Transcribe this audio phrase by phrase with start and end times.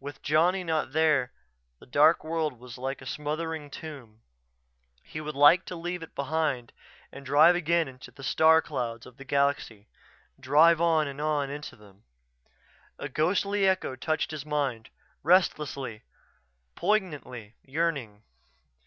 [0.00, 1.30] With Johnny not there
[1.78, 4.22] the dark world was like a smothering tomb.
[5.02, 6.72] He would like to leave it behind
[7.12, 9.86] and drive again into the star clouds of the galaxy;
[10.40, 12.04] drive on and on into them
[12.98, 14.88] A ghostly echo touched his mind;
[15.22, 15.76] restless,
[16.74, 18.22] poignantly yearning.